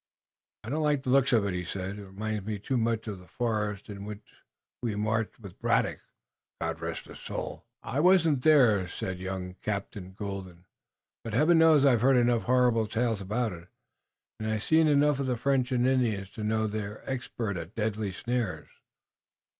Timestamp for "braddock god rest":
5.59-7.05